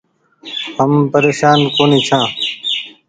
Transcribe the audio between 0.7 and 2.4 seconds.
هم پريشان ڪونيٚ ڇآن۔